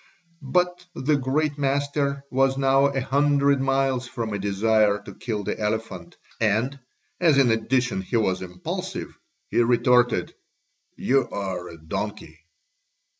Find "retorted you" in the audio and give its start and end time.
9.59-11.29